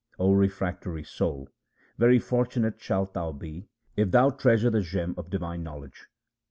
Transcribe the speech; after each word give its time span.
O 0.17 0.31
refractory 0.33 1.03
soul, 1.03 1.47
very 1.99 2.17
fortunate 2.17 2.81
shalt 2.81 3.13
thou 3.13 3.31
be 3.31 3.67
if 3.95 4.09
thou 4.09 4.31
treasure 4.31 4.71
the 4.71 4.81
gem 4.81 5.13
of 5.15 5.29
divine 5.29 5.61
knowledge. 5.61 6.07